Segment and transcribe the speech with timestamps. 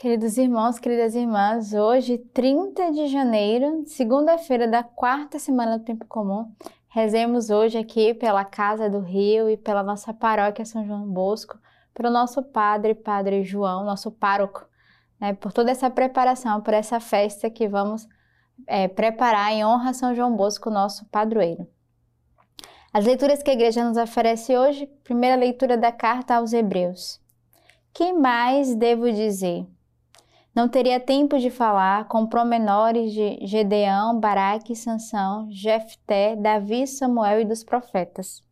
[0.00, 6.50] Queridos irmãos, queridas irmãs, hoje, 30 de janeiro, segunda-feira da quarta semana do Tempo Comum,
[6.88, 11.58] rezemos hoje aqui pela Casa do Rio e pela nossa paróquia São João Bosco,
[11.92, 14.66] pelo nosso padre, Padre João, nosso pároco,
[15.20, 18.08] né, por toda essa preparação, por essa festa que vamos
[18.66, 21.68] é, preparar em honra a São João Bosco, nosso padroeiro.
[22.90, 27.20] As leituras que a igreja nos oferece hoje, primeira leitura da carta aos Hebreus.
[27.92, 29.66] Que mais devo dizer?
[30.54, 37.44] Não teria tempo de falar com promenores de Gedeão, Baraque, Sansão, Jefté, Davi, Samuel e
[37.44, 38.42] dos profetas.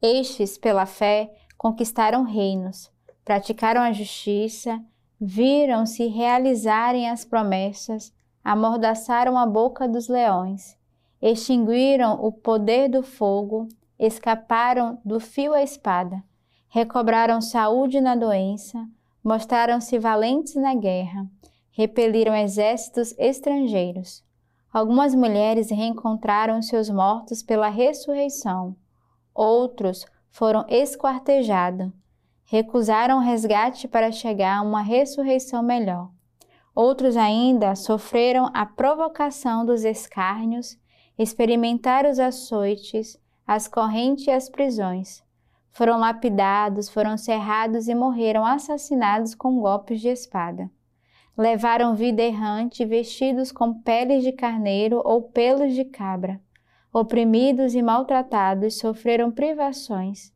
[0.00, 2.90] Estes, pela fé, conquistaram reinos,
[3.24, 4.80] praticaram a justiça,
[5.20, 8.12] viram-se realizarem as promessas,
[8.42, 10.76] amordaçaram a boca dos leões,
[11.20, 13.68] extinguiram o poder do fogo,
[13.98, 16.22] escaparam do fio à espada,
[16.68, 18.84] recobraram saúde na doença,
[19.22, 21.26] mostraram-se valentes na guerra,
[21.70, 24.24] repeliram exércitos estrangeiros.
[24.72, 28.74] Algumas mulheres reencontraram seus mortos pela ressurreição.
[29.34, 31.90] Outros foram esquartejados.
[32.44, 36.10] Recusaram resgate para chegar a uma ressurreição melhor.
[36.74, 40.76] Outros ainda sofreram a provocação dos escárnios,
[41.18, 45.22] experimentaram os açoites, as correntes e as prisões
[45.72, 50.70] foram lapidados, foram cerrados e morreram assassinados com golpes de espada.
[51.36, 56.38] Levaram vida errante, vestidos com peles de carneiro ou pelos de cabra.
[56.92, 60.30] Oprimidos e maltratados, sofreram privações.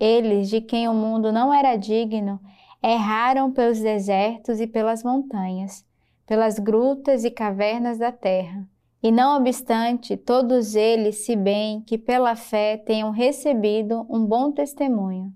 [0.00, 2.40] Eles, de quem o mundo não era digno,
[2.82, 5.84] erraram pelos desertos e pelas montanhas,
[6.26, 8.66] pelas grutas e cavernas da terra
[9.00, 15.32] e não obstante, todos eles, se bem que pela fé tenham recebido um bom testemunho,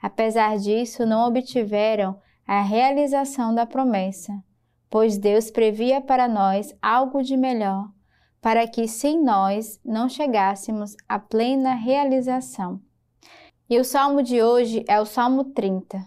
[0.00, 4.32] apesar disso não obtiveram a realização da promessa,
[4.90, 7.90] pois Deus previa para nós algo de melhor,
[8.42, 12.80] para que sem nós não chegássemos à plena realização.
[13.70, 16.06] E o salmo de hoje é o Salmo 30.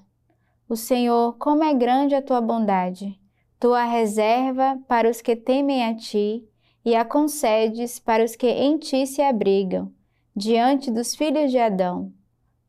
[0.70, 3.20] O Senhor, como é grande a tua bondade,
[3.60, 6.48] tua reserva para os que temem a ti
[6.84, 9.92] e a concedes para os que em ti se abrigam,
[10.36, 12.12] diante dos filhos de Adão.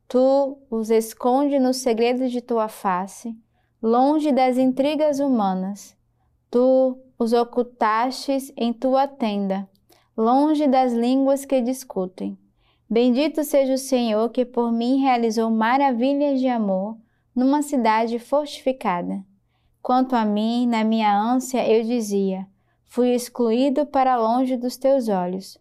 [0.08, 3.34] Tu os esconde nos segredos de tua face,
[3.82, 5.96] longe das intrigas humanas.
[6.50, 9.68] Tu os ocultastes em tua tenda,
[10.16, 12.36] longe das línguas que discutem.
[12.90, 16.98] Bendito seja o Senhor que por mim realizou maravilhas de amor
[17.34, 19.24] numa cidade fortificada.
[19.80, 22.46] Quanto a mim, na minha ânsia, eu dizia:
[22.92, 25.56] fui excluído para longe dos teus olhos.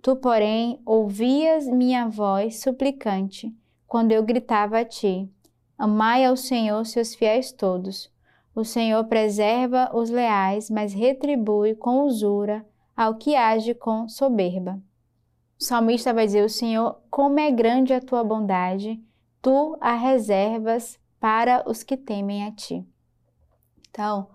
[0.00, 3.52] Tu, porém, ouvias minha voz suplicante
[3.84, 5.28] quando eu gritava a ti:
[5.76, 8.08] Amai ao Senhor seus fiéis todos.
[8.54, 12.64] O Senhor preserva os leais, mas retribui com usura
[12.96, 14.80] ao que age com soberba.
[15.60, 19.02] O salmista vai dizer: O Senhor, como é grande a tua bondade,
[19.42, 22.86] tu a reservas para os que temem a ti.
[23.90, 24.28] Então,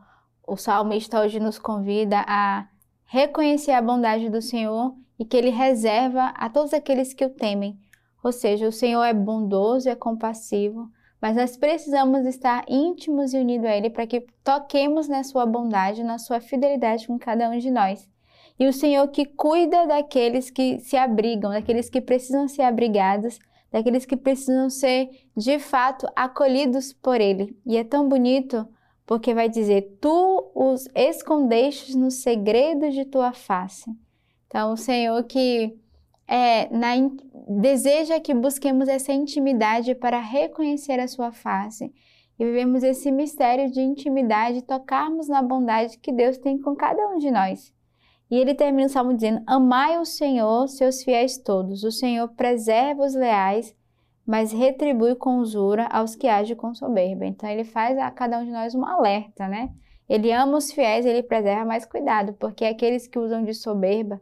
[0.48, 2.68] o salmista hoje nos convida a
[3.06, 7.80] reconhecer a bondade do Senhor e que Ele reserva a todos aqueles que o temem.
[8.24, 10.90] Ou seja, o Senhor é bondoso, é compassivo,
[11.22, 16.04] mas nós precisamos estar íntimos e unidos a Ele para que toquemos na Sua bondade,
[16.04, 18.10] na Sua fidelidade com cada um de nós.
[18.60, 23.40] E o Senhor que cuida daqueles que se abrigam, daqueles que precisam ser abrigados,
[23.72, 27.58] daqueles que precisam ser de fato acolhidos por Ele.
[27.66, 28.68] E é tão bonito
[29.06, 33.92] porque vai dizer: Tu os escondestes nos segredos de tua face.
[34.48, 35.76] Então, o Senhor que
[36.28, 36.94] é, na,
[37.48, 41.94] deseja que busquemos essa intimidade para reconhecer a sua face
[42.40, 47.18] e vivemos esse mistério de intimidade, tocarmos na bondade que Deus tem com cada um
[47.18, 47.74] de nós.
[48.32, 51.84] E ele termina o salmo dizendo: Amai o Senhor, seus fiéis todos.
[51.84, 53.76] O Senhor preserva os leais
[54.26, 57.26] mas retribui com usura aos que agem com soberba.
[57.26, 59.70] Então ele faz a cada um de nós um alerta, né?
[60.08, 64.22] Ele ama os fiéis, ele preserva, mais cuidado, porque aqueles que usam de soberba,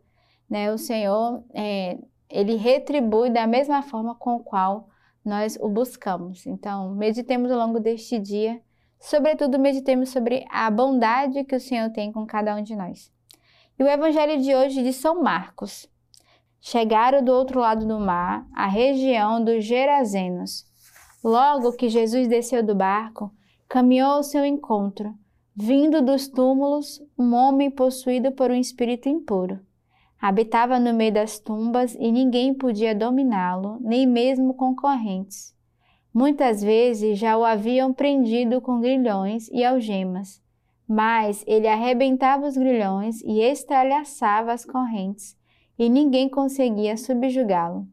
[0.50, 1.98] né, o Senhor, é,
[2.30, 4.88] ele retribui da mesma forma com o qual
[5.24, 6.46] nós o buscamos.
[6.46, 8.62] Então, meditemos ao longo deste dia,
[9.00, 13.12] sobretudo meditemos sobre a bondade que o Senhor tem com cada um de nós.
[13.78, 15.90] E o evangelho de hoje de São Marcos,
[16.62, 20.64] chegaram do outro lado do mar, à região dos Gerazenos.
[21.24, 23.32] Logo que Jesus desceu do barco,
[23.68, 25.14] caminhou ao seu encontro.
[25.56, 29.60] Vindo dos túmulos, um homem possuído por um espírito impuro.
[30.20, 35.54] Habitava no meio das tumbas e ninguém podia dominá-lo, nem mesmo concorrentes.
[36.14, 40.42] Muitas vezes já o haviam prendido com grilhões e algemas,
[40.88, 45.38] mas ele arrebentava os grilhões e estralhaçava as correntes,
[45.82, 47.88] e ninguém conseguia subjugá-lo.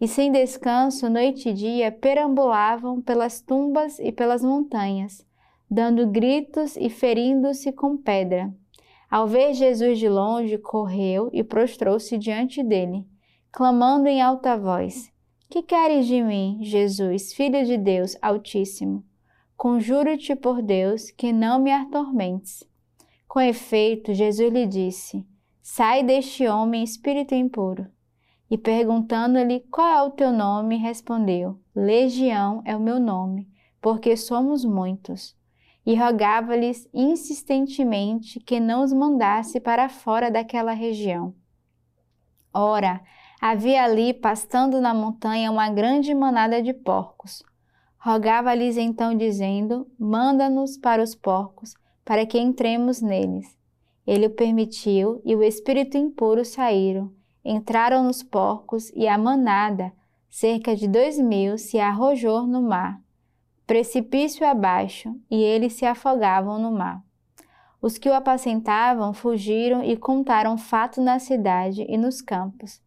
[0.00, 5.24] E sem descanso, noite e dia, perambulavam pelas tumbas e pelas montanhas,
[5.70, 8.52] dando gritos e ferindo-se com pedra.
[9.08, 13.06] Ao ver Jesus de longe, correu e prostrou-se diante dele,
[13.52, 15.08] clamando em alta voz:
[15.48, 19.04] Que queres de mim, Jesus, filho de Deus Altíssimo?
[19.56, 22.64] Conjuro-te por Deus que não me atormentes.
[23.28, 25.24] Com efeito, Jesus lhe disse:
[25.62, 27.86] Sai deste homem espírito impuro.
[28.50, 33.48] E perguntando-lhe qual é o teu nome, respondeu: Legião é o meu nome,
[33.80, 35.34] porque somos muitos
[35.86, 41.34] e rogava-lhes insistentemente que não os mandasse para fora daquela região.
[42.52, 43.00] Ora,
[43.40, 47.42] havia ali, pastando na montanha, uma grande manada de porcos.
[47.98, 51.72] Rogava-lhes então, dizendo: Manda-nos para os porcos,
[52.04, 53.61] para que entremos neles.
[54.12, 57.10] Ele o permitiu, e o espírito impuro saíram,
[57.42, 59.90] entraram nos porcos, e a manada,
[60.28, 63.00] cerca de dois mil, se arrojou no mar
[63.66, 67.02] precipício abaixo, e eles se afogavam no mar.
[67.80, 72.82] Os que o apacentavam fugiram e contaram fato na cidade e nos campos,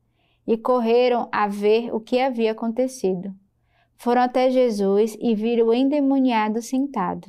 [0.45, 3.33] e correram a ver o que havia acontecido.
[3.97, 7.27] Foram até Jesus e viram o endemoniado sentado,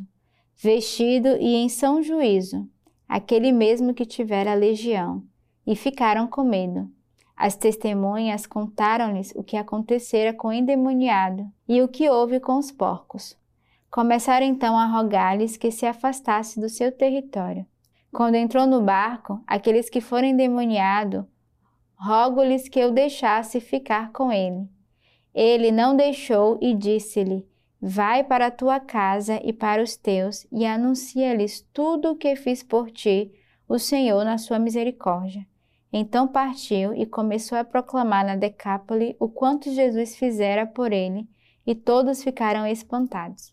[0.54, 2.68] vestido e em são juízo,
[3.08, 5.22] aquele mesmo que tivera a legião,
[5.66, 6.90] e ficaram com medo.
[7.36, 12.72] As testemunhas contaram-lhes o que acontecera com o endemoniado e o que houve com os
[12.72, 13.36] porcos.
[13.90, 17.66] Começaram então a rogar-lhes que se afastasse do seu território.
[18.10, 21.24] Quando entrou no barco, aqueles que foram endemoniados,
[21.96, 24.68] rogo-lhes que o deixasse ficar com ele.
[25.34, 27.46] Ele não deixou e disse-lhe:
[27.80, 32.62] Vai para a tua casa e para os teus e anuncia-lhes tudo o que fiz
[32.62, 33.32] por ti,
[33.68, 35.46] o Senhor na sua misericórdia.
[35.92, 41.28] Então partiu e começou a proclamar na Decápole o quanto Jesus fizera por ele,
[41.66, 43.52] e todos ficaram espantados.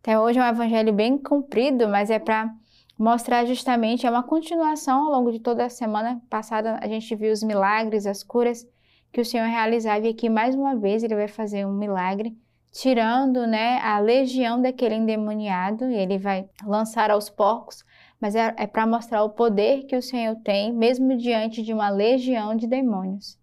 [0.00, 2.54] Então, hoje é um evangelho bem comprido, mas é para
[2.98, 7.32] mostrar justamente, é uma continuação ao longo de toda a semana passada, a gente viu
[7.32, 8.66] os milagres, as curas
[9.12, 12.36] que o Senhor realizava, e aqui mais uma vez ele vai fazer um milagre,
[12.76, 17.82] tirando né, a legião daquele endemoniado, e ele vai lançar aos porcos,
[18.20, 21.88] mas é, é para mostrar o poder que o Senhor tem, mesmo diante de uma
[21.88, 23.38] legião de demônios.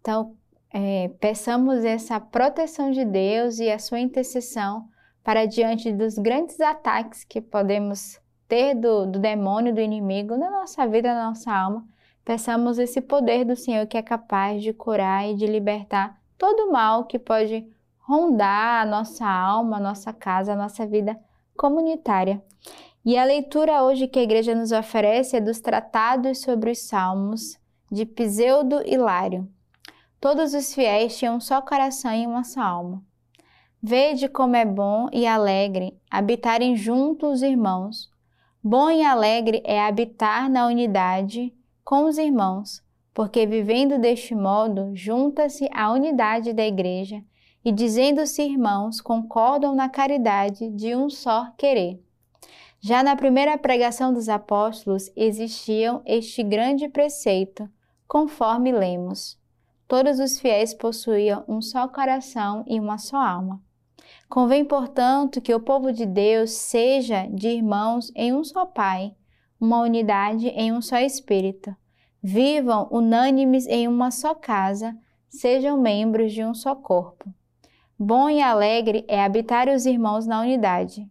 [0.00, 0.36] Então,
[0.72, 4.88] é, peçamos essa proteção de Deus e a sua intercessão
[5.24, 10.86] para diante dos grandes ataques que podemos ter do, do demônio, do inimigo na nossa
[10.86, 11.84] vida, na nossa alma,
[12.24, 16.72] peçamos esse poder do Senhor que é capaz de curar e de libertar todo o
[16.72, 17.66] mal que pode
[18.08, 21.14] rondar a nossa alma, a nossa casa, a nossa vida
[21.54, 22.42] comunitária.
[23.04, 27.58] E a leitura hoje que a igreja nos oferece é dos tratados sobre os salmos
[27.92, 29.46] de Piseudo e Lário.
[30.18, 33.04] Todos os fiéis tinham um só coração e uma só alma.
[33.80, 38.10] Vede como é bom e alegre habitarem juntos os irmãos.
[38.64, 42.82] Bom e alegre é habitar na unidade com os irmãos,
[43.12, 47.22] porque vivendo deste modo, junta-se a unidade da igreja
[47.64, 52.02] e, dizendo-se irmãos, concordam na caridade de um só querer.
[52.80, 57.68] Já na primeira pregação dos apóstolos existiam este grande preceito,
[58.06, 59.36] conforme lemos.
[59.88, 63.60] Todos os fiéis possuíam um só coração e uma só alma.
[64.28, 69.14] Convém, portanto, que o povo de Deus seja de irmãos em um só Pai,
[69.60, 71.74] uma unidade em um só Espírito.
[72.22, 74.96] Vivam unânimes em uma só casa,
[75.28, 77.32] sejam membros de um só corpo.
[77.98, 81.06] Bom e alegre é habitar os irmãos na unidade.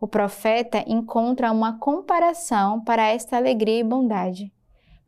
[0.00, 4.52] O profeta encontra uma comparação para esta alegria e bondade.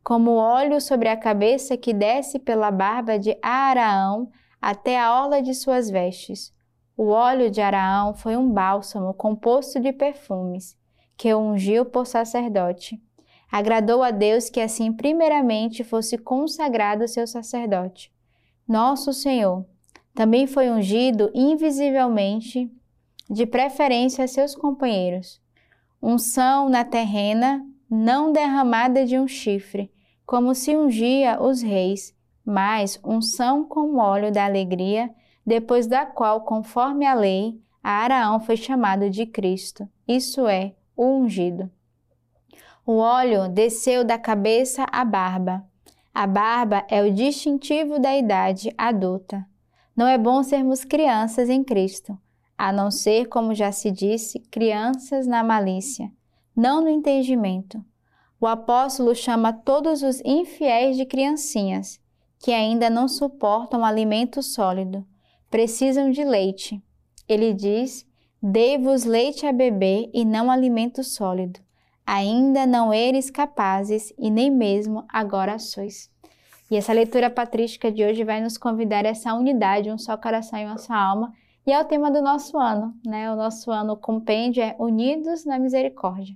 [0.03, 4.29] Como óleo sobre a cabeça que desce pela barba de Araão
[4.61, 6.55] até a orla de suas vestes
[6.97, 10.75] o óleo de Araão foi um bálsamo composto de perfumes,
[11.15, 12.99] que ungiu por sacerdote.
[13.51, 18.11] Agradou a Deus que assim primeiramente fosse consagrado seu sacerdote.
[18.67, 19.63] Nosso Senhor
[20.17, 22.71] também foi ungido invisivelmente,
[23.29, 25.39] de preferência a seus companheiros.
[26.01, 29.91] Unção na terrena, não derramada de um chifre,
[30.25, 35.13] como se ungia os reis, mas unção com óleo da alegria
[35.45, 41.05] depois da qual, conforme a lei, a Araão foi chamado de Cristo, isso é, o
[41.05, 41.69] ungido.
[42.83, 45.63] O óleo desceu da cabeça à barba.
[46.11, 49.45] A barba é o distintivo da idade adulta.
[49.97, 52.15] Não é bom sermos crianças em Cristo.
[52.55, 56.11] a não ser, como já se disse, crianças na malícia,
[56.55, 57.83] não no entendimento.
[58.39, 61.99] O apóstolo chama todos os infiéis de criancinhas,
[62.39, 65.05] que ainda não suportam alimento sólido,
[65.51, 66.81] precisam de leite.
[67.27, 68.03] Ele diz:
[68.41, 71.59] Dei-vos leite a beber e não alimento sólido.
[72.05, 76.09] Ainda não eres capazes e nem mesmo agora sois.
[76.69, 80.59] E essa leitura patrística de hoje vai nos convidar a essa unidade, um só coração
[80.59, 81.33] e uma só alma.
[81.65, 83.31] E é o tema do nosso ano, né?
[83.31, 86.35] O nosso ano compêndio é Unidos na Misericórdia.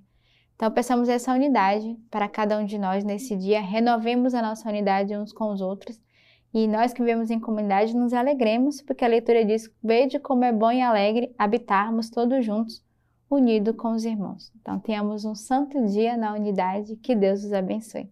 [0.55, 5.17] Então, peçamos essa unidade para cada um de nós nesse dia, renovemos a nossa unidade
[5.17, 5.99] uns com os outros.
[6.53, 10.51] E nós que vivemos em comunidade nos alegremos, porque a leitura diz: Veja como é
[10.51, 12.83] bom e alegre habitarmos todos juntos,
[13.29, 14.51] unidos com os irmãos.
[14.61, 18.09] Então, tenhamos um santo dia na unidade, que Deus os abençoe.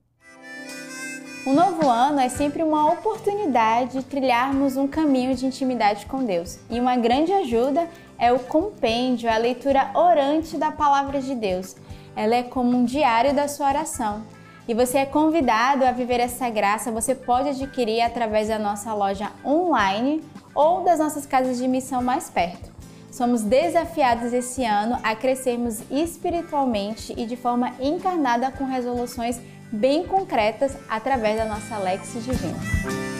[1.47, 6.59] Um novo ano é sempre uma oportunidade de trilharmos um caminho de intimidade com Deus.
[6.69, 11.77] E uma grande ajuda é o compêndio, a leitura orante da palavra de Deus.
[12.13, 14.23] Ela é como um diário da sua oração.
[14.67, 19.31] E você é convidado a viver essa graça, você pode adquirir através da nossa loja
[19.43, 20.21] online
[20.53, 22.69] ou das nossas casas de missão mais perto.
[23.09, 29.39] Somos desafiados esse ano a crescermos espiritualmente e de forma encarnada com resoluções
[29.71, 33.18] bem concretas através da nossa Lex Divina.